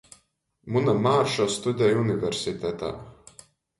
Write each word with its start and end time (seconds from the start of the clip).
Muna 0.77 0.95
mārša 1.03 1.47
studej 1.57 1.93
universitetā. 2.07 2.91